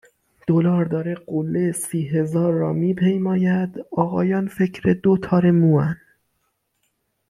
دلار 0.47 0.85
داره 0.85 1.15
قله 1.15 1.71
سی 1.71 2.07
هزار 2.07 2.53
را 2.53 2.73
می 2.73 2.93
پیماید 2.93 3.85
آقایان 3.91 4.47
فکر 4.47 4.93
دو 5.03 5.17
تار 5.17 5.51
موان 5.51 5.97